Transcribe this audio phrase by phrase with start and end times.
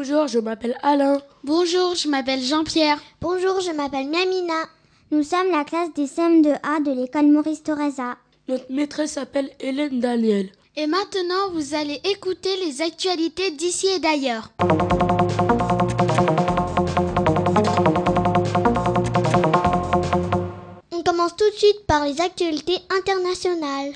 [0.00, 1.20] Bonjour, je m'appelle Alain.
[1.42, 3.00] Bonjour, je m'appelle Jean-Pierre.
[3.20, 4.62] Bonjour, je m'appelle Miamina.
[5.10, 8.16] Nous sommes la classe des CM2A de l'école Maurice Thoreza.
[8.46, 10.50] Notre maîtresse s'appelle Hélène Daniel.
[10.76, 14.52] Et maintenant, vous allez écouter les actualités d'ici et d'ailleurs.
[20.92, 23.94] On commence tout de suite par les actualités internationales.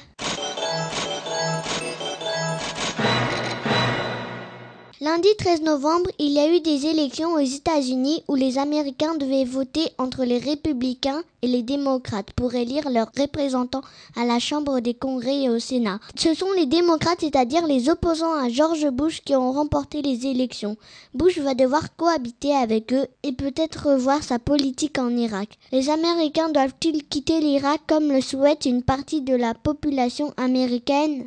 [5.04, 9.44] Lundi 13 novembre, il y a eu des élections aux États-Unis où les Américains devaient
[9.44, 13.82] voter entre les républicains et les démocrates pour élire leurs représentants
[14.14, 15.98] à la Chambre des Congrès et au Sénat.
[16.14, 20.76] Ce sont les démocrates, c'est-à-dire les opposants à George Bush, qui ont remporté les élections.
[21.14, 25.58] Bush va devoir cohabiter avec eux et peut-être revoir sa politique en Irak.
[25.72, 31.26] Les Américains doivent-ils quitter l'Irak comme le souhaite une partie de la population américaine?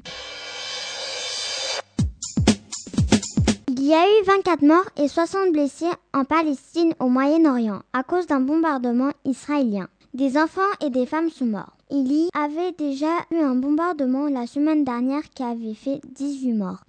[3.87, 8.39] Y a eu 24 morts et 60 blessés en Palestine au Moyen-Orient à cause d'un
[8.39, 9.89] bombardement israélien.
[10.13, 11.75] Des enfants et des femmes sont morts.
[11.91, 16.79] Il y avait déjà eu un bombardement la semaine dernière qui avait fait 18 morts.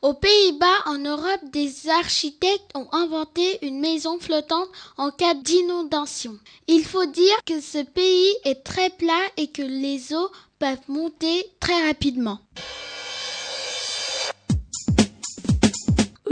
[0.00, 6.38] Aux Pays-Bas, en Europe, des architectes ont inventé une maison flottante en cas d'inondation.
[6.66, 11.44] Il faut dire que ce pays est très plat et que les eaux peuvent monter
[11.60, 12.38] très rapidement.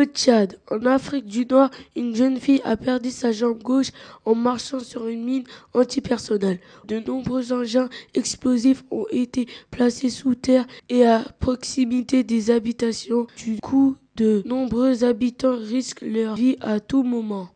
[0.01, 3.91] Au Tchad, en Afrique du Nord, une jeune fille a perdu sa jambe gauche
[4.25, 5.45] en marchant sur une mine
[5.75, 6.59] antipersonnelle.
[6.87, 13.27] De nombreux engins explosifs ont été placés sous terre et à proximité des habitations.
[13.37, 17.51] Du coup, de nombreux habitants risquent leur vie à tout moment.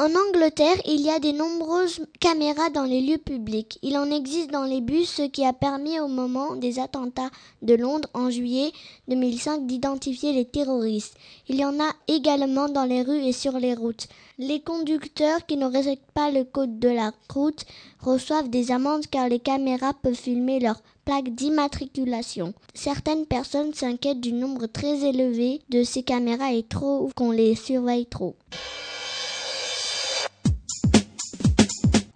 [0.00, 3.78] En Angleterre, il y a de nombreuses caméras dans les lieux publics.
[3.82, 7.28] Il en existe dans les bus, ce qui a permis au moment des attentats
[7.60, 8.72] de Londres en juillet
[9.08, 11.18] 2005 d'identifier les terroristes.
[11.50, 14.08] Il y en a également dans les rues et sur les routes.
[14.38, 17.66] Les conducteurs qui ne respectent pas le code de la route
[17.98, 22.54] reçoivent des amendes car les caméras peuvent filmer leurs plaques d'immatriculation.
[22.72, 28.06] Certaines personnes s'inquiètent du nombre très élevé de ces caméras et trouvent qu'on les surveille
[28.06, 28.34] trop.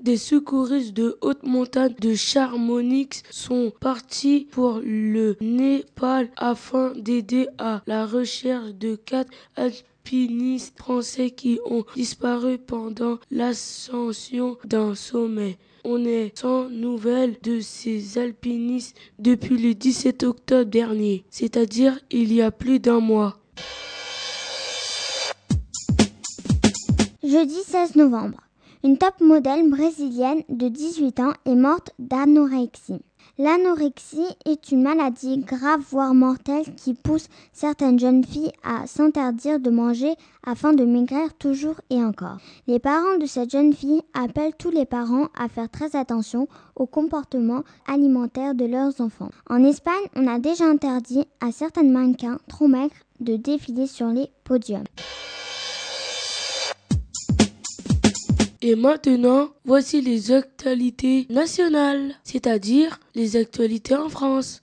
[0.05, 7.81] Des secouristes de haute montagne de Charmonix sont partis pour le Népal afin d'aider à
[7.87, 15.57] la recherche de quatre alpinistes français qui ont disparu pendant l'ascension d'un sommet.
[15.85, 22.43] On est sans nouvelles de ces alpinistes depuis le 17 octobre dernier, c'est-à-dire il y
[22.43, 23.39] a plus d'un mois.
[27.23, 28.45] Jeudi 16 novembre.
[28.85, 33.01] Une top modèle brésilienne de 18 ans est morte d'anorexie.
[33.39, 39.71] L'anorexie est une maladie grave voire mortelle qui pousse certaines jeunes filles à s'interdire de
[39.71, 40.13] manger
[40.47, 42.37] afin de maigrir toujours et encore.
[42.67, 46.47] Les parents de cette jeune fille appellent tous les parents à faire très attention
[46.77, 49.31] au comportement alimentaire de leurs enfants.
[49.49, 54.29] En Espagne, on a déjà interdit à certains mannequins trop maigres de défiler sur les
[54.45, 54.85] podiums.
[58.67, 64.63] Et maintenant, voici les actualités nationales, c'est-à-dire les actualités en France.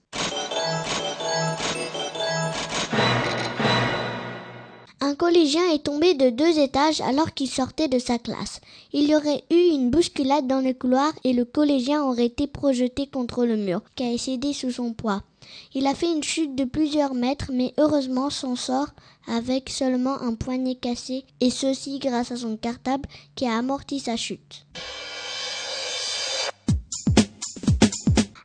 [5.12, 8.62] Un collégien est tombé de deux étages alors qu'il sortait de sa classe.
[8.94, 13.08] Il y aurait eu une bousculade dans le couloir et le collégien aurait été projeté
[13.08, 15.22] contre le mur, qui a cédé sous son poids.
[15.74, 18.88] Il a fait une chute de plusieurs mètres, mais heureusement s'en sort
[19.28, 24.16] avec seulement un poignet cassé, et ceci grâce à son cartable qui a amorti sa
[24.16, 24.66] chute.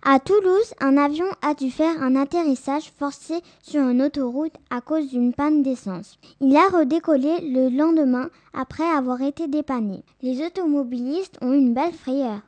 [0.08, 5.08] À Toulouse, un avion a dû faire un atterrissage forcé sur une autoroute à cause
[5.08, 6.16] d'une panne d'essence.
[6.40, 10.04] Il a redécollé le lendemain après avoir été dépanné.
[10.22, 12.38] Les automobilistes ont une belle frayeur.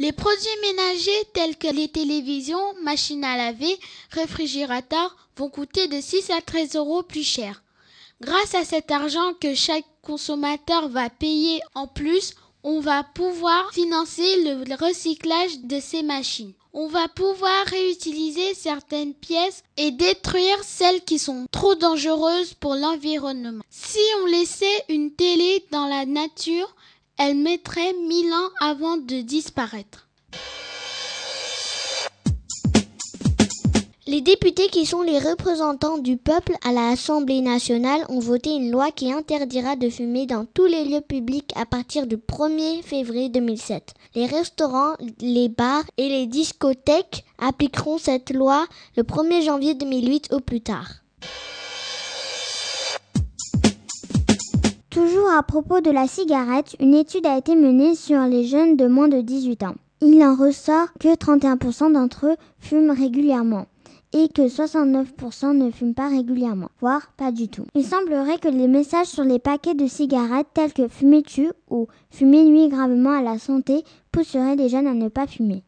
[0.00, 3.78] Les produits ménagers tels que les télévisions, machines à laver,
[4.10, 7.62] réfrigérateurs vont coûter de 6 à 13 euros plus cher.
[8.20, 14.44] Grâce à cet argent que chaque consommateur va payer en plus, on va pouvoir financer
[14.44, 16.52] le recyclage de ces machines.
[16.72, 23.64] On va pouvoir réutiliser certaines pièces et détruire celles qui sont trop dangereuses pour l'environnement.
[23.70, 26.76] Si on laissait une télé dans la nature,
[27.18, 30.08] elle mettrait mille ans avant de disparaître.
[34.10, 38.90] Les députés qui sont les représentants du peuple à l'Assemblée nationale ont voté une loi
[38.90, 43.94] qui interdira de fumer dans tous les lieux publics à partir du 1er février 2007.
[44.16, 48.66] Les restaurants, les bars et les discothèques appliqueront cette loi
[48.96, 50.90] le 1er janvier 2008 au plus tard.
[54.90, 58.88] Toujours à propos de la cigarette, une étude a été menée sur les jeunes de
[58.88, 59.76] moins de 18 ans.
[60.02, 63.66] Il en ressort que 31% d'entre eux fument régulièrement
[64.12, 67.66] et que 69% ne fument pas régulièrement, voire pas du tout.
[67.74, 71.86] Il semblerait que les messages sur les paquets de cigarettes tels que fumer tue ou
[72.10, 75.62] fumer nuit gravement à la santé pousseraient les jeunes à ne pas fumer.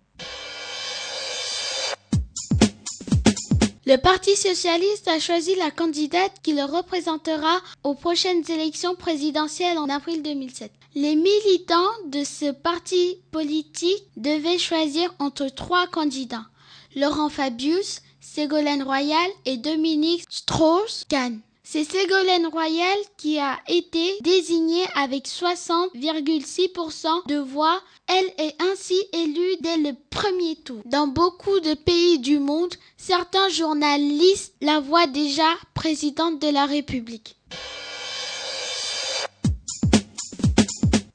[3.85, 9.89] Le Parti socialiste a choisi la candidate qui le représentera aux prochaines élections présidentielles en
[9.89, 10.71] avril 2007.
[10.95, 16.47] Les militants de ce parti politique devaient choisir entre trois candidats.
[16.95, 18.03] Laurent Fabius,
[18.35, 21.41] Ségolène Royal et Dominique Strauss-Kahn.
[21.63, 27.79] C'est Ségolène Royal qui a été désignée avec 60,6% de voix.
[28.09, 30.81] Elle est ainsi élue dès le premier tour.
[30.87, 37.37] Dans beaucoup de pays du monde, certains journalistes la voient déjà présidente de la République.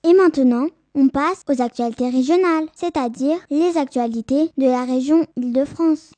[0.03, 6.11] Et maintenant, on passe aux actualités régionales, c'est-à-dire les actualités de la région Île-de-France.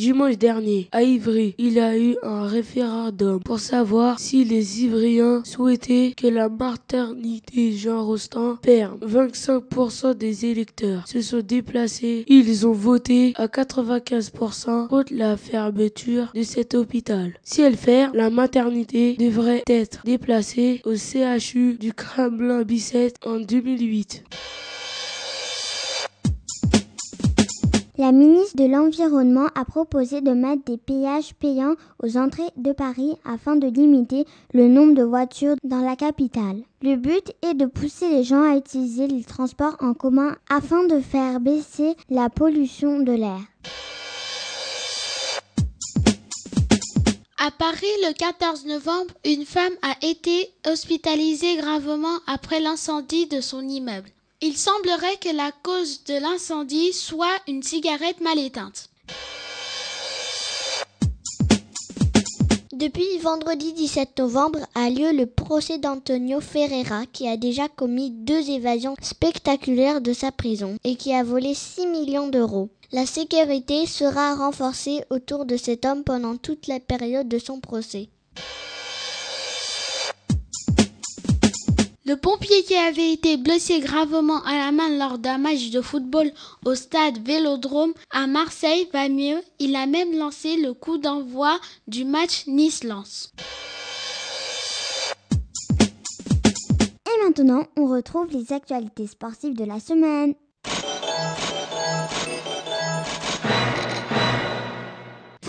[0.00, 5.42] Dimanche dernier, à Ivry, il y a eu un référendum pour savoir si les Ivriens
[5.44, 8.98] souhaitaient que la maternité Jean Rostand ferme.
[9.04, 12.24] 25% des électeurs se sont déplacés.
[12.28, 17.34] Ils ont voté à 95% contre la fermeture de cet hôpital.
[17.42, 24.24] Si elle ferme, la maternité devrait être déplacée au CHU du Kremlin-Bicêtre en 2008.
[28.00, 33.18] La ministre de l'Environnement a proposé de mettre des péages payants aux entrées de Paris
[33.26, 34.24] afin de limiter
[34.54, 36.62] le nombre de voitures dans la capitale.
[36.80, 40.98] Le but est de pousser les gens à utiliser les transports en commun afin de
[40.98, 43.40] faire baisser la pollution de l'air.
[47.36, 53.60] À Paris, le 14 novembre, une femme a été hospitalisée gravement après l'incendie de son
[53.60, 54.08] immeuble.
[54.42, 58.88] Il semblerait que la cause de l'incendie soit une cigarette mal éteinte.
[62.72, 68.48] Depuis vendredi 17 novembre a lieu le procès d'Antonio Ferreira qui a déjà commis deux
[68.48, 72.70] évasions spectaculaires de sa prison et qui a volé 6 millions d'euros.
[72.92, 78.08] La sécurité sera renforcée autour de cet homme pendant toute la période de son procès.
[82.10, 86.32] Le pompier qui avait été blessé gravement à la main lors d'un match de football
[86.64, 89.40] au stade Vélodrome à Marseille va mieux.
[89.60, 93.32] Il a même lancé le coup d'envoi du match Nice-Lens.
[97.06, 100.34] Et maintenant, on retrouve les actualités sportives de la semaine.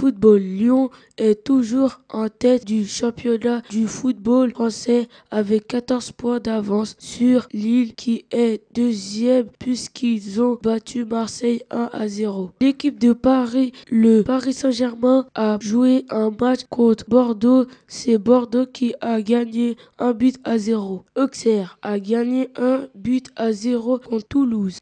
[0.01, 0.39] Football.
[0.39, 0.89] Lyon
[1.19, 7.93] est toujours en tête du championnat du football français avec 14 points d'avance sur Lille
[7.93, 12.49] qui est deuxième puisqu'ils ont battu Marseille 1 à 0.
[12.59, 17.67] L'équipe de Paris, le Paris Saint-Germain, a joué un match contre Bordeaux.
[17.87, 21.05] C'est Bordeaux qui a gagné un but à 0.
[21.15, 24.79] Auxerre a gagné un but à 0 contre Toulouse.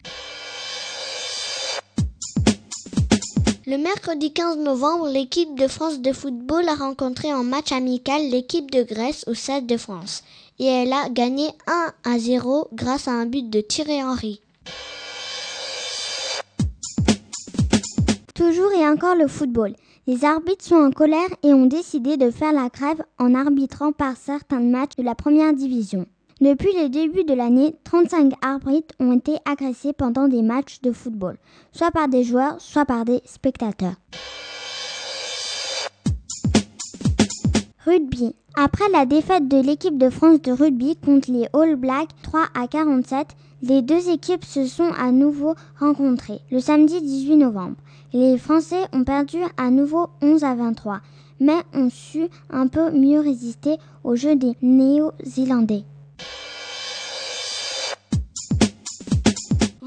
[3.70, 8.72] Le mercredi 15 novembre, l'équipe de France de football a rencontré en match amical l'équipe
[8.72, 10.24] de Grèce au Stade de France
[10.58, 14.42] et elle a gagné 1 à 0 grâce à un but de Thierry Henry.
[18.34, 19.76] Toujours et encore le football.
[20.08, 24.18] Les arbitres sont en colère et ont décidé de faire la grève en arbitrant par
[24.18, 26.08] certains matchs de la première division.
[26.42, 31.38] Depuis le début de l'année, 35 arbitres ont été agressés pendant des matchs de football,
[31.74, 33.96] soit par des joueurs, soit par des spectateurs.
[37.86, 38.36] Rugby.
[38.56, 42.68] Après la défaite de l'équipe de France de rugby contre les All Blacks 3 à
[42.68, 43.28] 47,
[43.62, 47.76] les deux équipes se sont à nouveau rencontrées le samedi 18 novembre.
[48.14, 51.02] Les Français ont perdu à nouveau 11 à 23,
[51.42, 55.84] mais ont su un peu mieux résister au jeu des Néo-Zélandais.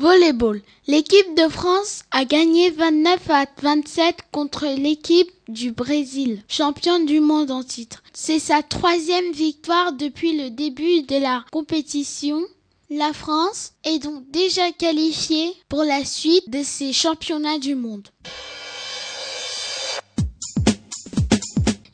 [0.03, 0.61] Volleyball.
[0.89, 7.53] L'équipe de France a gagné 29 à 27 contre l'équipe du Brésil, championne du monde
[7.53, 8.03] en titre.
[8.13, 12.43] C'est sa troisième victoire depuis le début de la compétition.
[12.91, 18.09] La France est donc déjà qualifiée pour la suite de ces championnats du monde.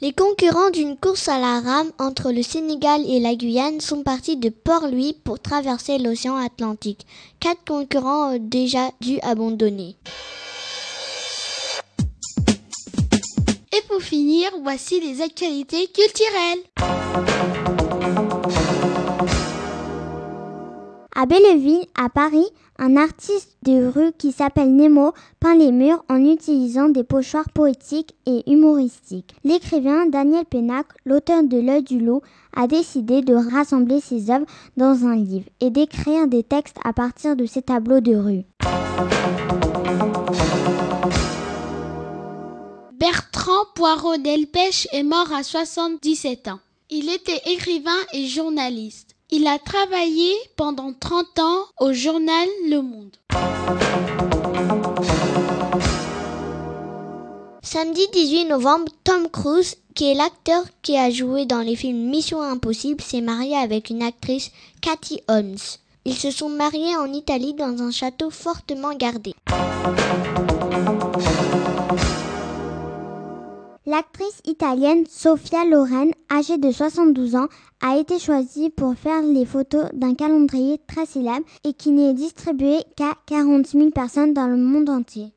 [0.01, 4.37] Les concurrents d'une course à la rame entre le Sénégal et la Guyane sont partis
[4.37, 7.05] de Port-Louis pour traverser l'océan Atlantique.
[7.41, 9.97] Quatre concurrents ont déjà dû abandonner.
[13.77, 17.38] Et pour finir, voici les actualités culturelles.
[21.21, 22.47] À Belleville, à Paris,
[22.79, 28.15] un artiste de rue qui s'appelle Nemo peint les murs en utilisant des pochoirs poétiques
[28.25, 29.35] et humoristiques.
[29.43, 32.23] L'écrivain Daniel Pénac, l'auteur de L'œil du loup,
[32.55, 34.47] a décidé de rassembler ses œuvres
[34.77, 38.45] dans un livre et d'écrire des textes à partir de ses tableaux de rue.
[42.93, 46.61] Bertrand Poirot Delpech est mort à 77 ans.
[46.91, 49.18] Il était écrivain et journaliste.
[49.31, 53.15] Il a travaillé pendant 30 ans au journal Le Monde.
[57.61, 62.41] Samedi 18 novembre, Tom Cruise, qui est l'acteur qui a joué dans les films Mission
[62.41, 65.59] Impossible, s'est marié avec une actrice, Cathy Holmes.
[66.07, 69.35] Ils se sont mariés en Italie dans un château fortement gardé.
[73.91, 77.49] L'actrice italienne Sofia Loren, âgée de 72 ans,
[77.81, 82.81] a été choisie pour faire les photos d'un calendrier très célèbre et qui n'est distribué
[82.99, 85.33] qu'à 40 000 personnes dans le monde entier.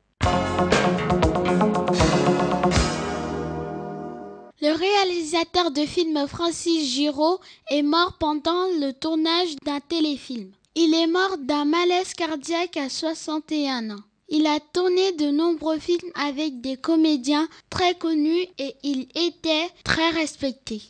[4.60, 7.38] Le réalisateur de films Francis Giraud
[7.70, 10.50] est mort pendant le tournage d'un téléfilm.
[10.74, 14.02] Il est mort d'un malaise cardiaque à 61 ans.
[14.34, 20.08] Il a tourné de nombreux films avec des comédiens très connus et il était très
[20.08, 20.80] respecté.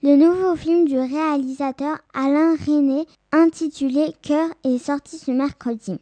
[0.00, 5.98] Le nouveau film du réalisateur Alain René, intitulé Cœur, est sorti ce mercredi.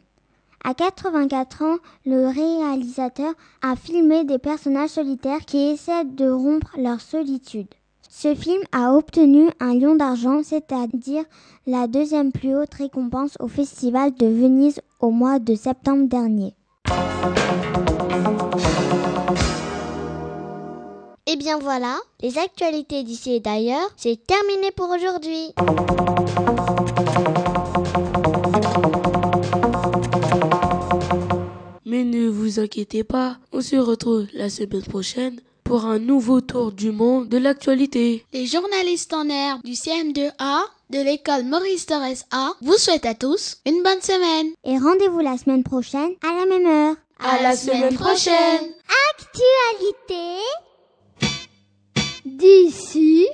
[0.63, 3.33] À 84 ans, le réalisateur
[3.63, 7.73] a filmé des personnages solitaires qui essaient de rompre leur solitude.
[8.15, 11.23] Ce film a obtenu un lion d'argent, c'est-à-dire
[11.65, 16.53] la deuxième plus haute récompense au Festival de Venise au mois de septembre dernier.
[21.25, 25.51] Et bien voilà, les actualités d'ici et d'ailleurs, c'est terminé pour aujourd'hui.
[31.83, 35.39] Mais ne vous inquiétez pas, on se retrouve la semaine prochaine
[35.73, 38.23] pour un nouveau tour du monde de l'actualité.
[38.31, 40.59] Les journalistes en air du CM2A
[40.91, 44.51] de l'école Maurice Torres A vous souhaitent à tous une bonne semaine.
[44.63, 46.95] Et rendez-vous la semaine prochaine à la même heure.
[47.17, 48.71] À, la, semaine prochaine.
[49.17, 50.43] Actualité
[52.23, 53.25] d'ici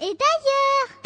[0.00, 0.99] d'ailleurs.